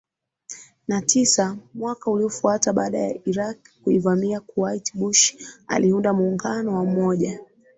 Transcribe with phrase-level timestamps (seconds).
[0.87, 5.33] na tisa Mwaka uliofuata baada ya Iraki kuivamia Kuwait Bush
[5.67, 7.39] aliunda muungano wa Umoja